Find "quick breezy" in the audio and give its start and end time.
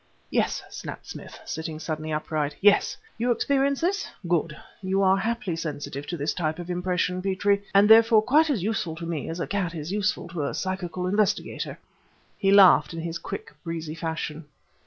13.19-13.93